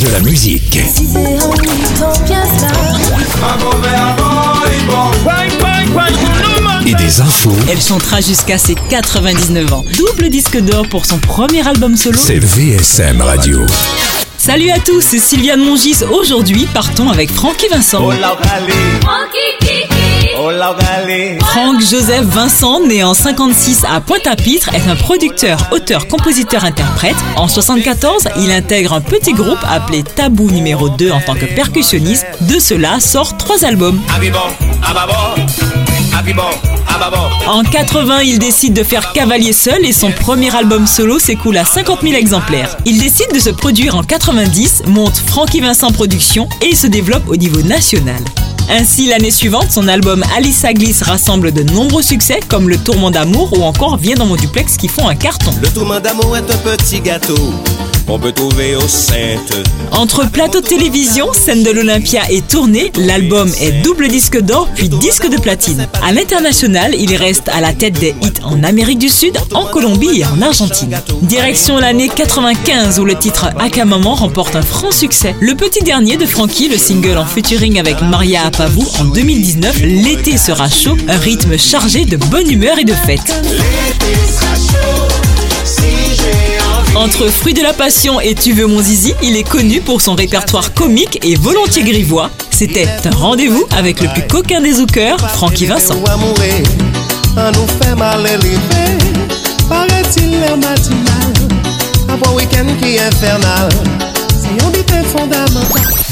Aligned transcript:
De 0.00 0.08
la 0.10 0.20
musique. 0.20 0.76
Et 6.86 6.94
des 6.94 7.20
infos. 7.20 7.52
Elle 7.70 7.80
chantera 7.80 8.20
jusqu'à 8.20 8.58
ses 8.58 8.74
99 8.74 9.72
ans. 9.72 9.84
Double 9.96 10.28
disque 10.28 10.58
d'or 10.60 10.86
pour 10.88 11.06
son 11.06 11.18
premier 11.18 11.66
album 11.66 11.96
solo. 11.96 12.18
C'est 12.22 12.38
VSM 12.38 13.22
Radio. 13.22 13.64
Salut 14.36 14.70
à 14.70 14.78
tous, 14.78 15.00
c'est 15.00 15.18
Sylviane 15.18 15.64
Mongis. 15.64 16.04
Aujourd'hui, 16.10 16.68
partons 16.72 17.10
avec 17.10 17.32
Francky 17.32 17.68
Vincent. 17.68 18.08
Franck 21.40 21.80
Joseph 21.80 22.24
Vincent, 22.24 22.80
né 22.86 23.02
en 23.02 23.14
56 23.14 23.84
à 23.84 24.00
Pointe-à-Pitre, 24.00 24.72
est 24.74 24.88
un 24.88 24.94
producteur, 24.94 25.58
auteur, 25.72 26.06
compositeur, 26.06 26.64
interprète. 26.64 27.16
En 27.36 27.48
74, 27.48 28.28
il 28.38 28.52
intègre 28.52 28.92
un 28.92 29.00
petit 29.00 29.32
groupe 29.32 29.58
appelé 29.68 30.04
Tabou 30.04 30.48
numéro 30.48 30.88
2 30.88 31.10
en 31.10 31.20
tant 31.20 31.34
que 31.34 31.46
percussionniste. 31.46 32.26
De 32.42 32.60
cela 32.60 33.00
sort 33.00 33.36
trois 33.36 33.64
albums. 33.64 34.00
En 37.48 37.62
80, 37.64 38.20
il 38.20 38.38
décide 38.38 38.72
de 38.72 38.84
faire 38.84 39.12
cavalier 39.12 39.52
seul 39.52 39.84
et 39.84 39.92
son 39.92 40.12
premier 40.12 40.54
album 40.54 40.86
solo 40.86 41.18
s'écoule 41.18 41.56
à 41.58 41.64
50 41.64 42.02
000 42.02 42.14
exemplaires. 42.14 42.76
Il 42.84 43.00
décide 43.00 43.32
de 43.34 43.40
se 43.40 43.50
produire 43.50 43.96
en 43.96 44.04
90, 44.04 44.84
monte 44.86 45.16
Francky 45.16 45.60
Vincent 45.60 45.90
Productions 45.90 46.48
et 46.62 46.76
se 46.76 46.86
développe 46.86 47.28
au 47.28 47.36
niveau 47.36 47.62
national. 47.62 48.22
Ainsi, 48.68 49.06
l'année 49.06 49.30
suivante, 49.30 49.70
son 49.70 49.86
album 49.86 50.24
Alice 50.36 50.64
Glisse 50.74 51.02
rassemble 51.02 51.52
de 51.52 51.62
nombreux 51.62 52.02
succès 52.02 52.40
comme 52.48 52.68
Le 52.68 52.76
Tourment 52.76 53.10
d'amour 53.10 53.56
ou 53.58 53.62
encore 53.62 53.96
Viens 53.96 54.16
dans 54.16 54.26
mon 54.26 54.36
duplex 54.36 54.76
qui 54.76 54.88
font 54.88 55.08
un 55.08 55.14
carton. 55.14 55.52
Le 55.62 55.68
tourment 55.68 56.00
d'amour 56.00 56.36
est 56.36 56.50
un 56.50 56.76
petit 56.76 57.00
gâteau 57.00 57.36
peut 58.06 58.32
trouver 58.32 58.76
au. 58.76 58.86
Entre 59.90 60.30
plateau 60.30 60.60
télévision, 60.60 61.32
scène 61.32 61.62
de 61.64 61.70
l'Olympia 61.70 62.22
et 62.30 62.40
tournée, 62.40 62.92
l'album 62.96 63.50
est 63.60 63.82
double 63.82 64.08
disque 64.08 64.40
d'or 64.40 64.68
puis 64.74 64.88
disque 64.88 65.28
de 65.28 65.36
platine. 65.36 65.88
À 66.02 66.12
l'international, 66.12 66.94
il 66.96 67.14
reste 67.16 67.48
à 67.48 67.60
la 67.60 67.72
tête 67.72 67.98
des 67.98 68.14
hits 68.22 68.42
en 68.44 68.62
Amérique 68.62 68.98
du 68.98 69.08
Sud, 69.08 69.36
en 69.52 69.64
Colombie 69.66 70.20
et 70.20 70.24
en 70.24 70.40
Argentine. 70.40 70.96
Direction 71.22 71.78
l'année 71.78 72.08
95 72.08 73.00
où 73.00 73.04
le 73.04 73.16
titre 73.16 73.50
Aka 73.58 73.84
Maman 73.84 74.14
remporte 74.14 74.54
un 74.56 74.62
franc 74.62 74.92
succès. 74.92 75.34
Le 75.40 75.54
petit 75.54 75.82
dernier 75.82 76.16
de 76.16 76.26
Frankie, 76.26 76.68
le 76.68 76.78
single 76.78 77.18
en 77.18 77.26
featuring 77.26 77.78
avec 77.78 78.00
Maria 78.02 78.46
Apavou 78.46 78.86
en 79.00 79.04
2019, 79.04 79.82
L'été 79.82 80.36
sera 80.36 80.68
chaud, 80.68 80.96
un 81.08 81.18
rythme 81.18 81.58
chargé 81.58 82.04
de 82.04 82.16
bonne 82.16 82.50
humeur 82.50 82.78
et 82.78 82.84
de 82.84 82.94
fête. 82.94 83.34
Entre 86.96 87.28
Fruits 87.28 87.52
de 87.52 87.62
la 87.62 87.74
Passion 87.74 88.20
et 88.20 88.34
Tu 88.34 88.54
veux 88.54 88.66
mon 88.66 88.80
zizi, 88.80 89.14
il 89.22 89.36
est 89.36 89.46
connu 89.46 89.82
pour 89.82 90.00
son 90.00 90.14
répertoire 90.14 90.72
comique 90.72 91.18
et 91.22 91.34
volontiers 91.34 91.82
grivois. 91.82 92.30
C'était 92.50 92.88
un 93.04 93.10
rendez-vous 93.10 93.66
avec 93.76 94.00
le 94.00 94.08
plus 94.08 94.26
coquin 94.26 94.62
des 94.62 94.72
zoukeurs, 94.72 95.18
Francky 95.18 95.66
Vincent. 95.66 95.96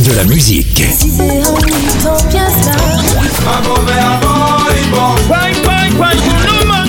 De 0.00 0.12
la 0.14 0.24
musique. 0.24 0.82